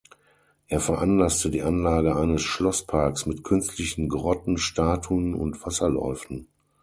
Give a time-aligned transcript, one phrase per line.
[0.67, 6.47] Er veranlasste die Anlage eines Schlossparks mit künstlichen Grotten, Statuen und Wasserläufen.